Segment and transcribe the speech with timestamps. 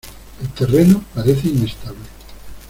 [0.41, 2.05] El terreno parece inestable.